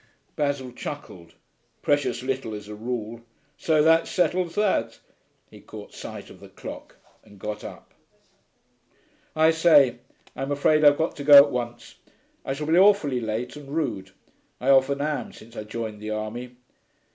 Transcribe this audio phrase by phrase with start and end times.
[0.35, 1.35] Basil chuckled.
[1.83, 3.21] 'Precious little, as a rule....
[3.55, 4.97] So that settles that.'
[5.47, 7.93] He caught sight of the clock and got up.
[9.35, 9.99] 'I say,
[10.35, 11.97] I'm afraid I've got to go at once.
[12.43, 14.09] I shall be awfully late and rude.
[14.59, 16.55] I often am, since I joined the army.